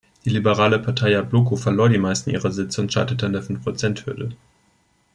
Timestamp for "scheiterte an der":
2.91-3.43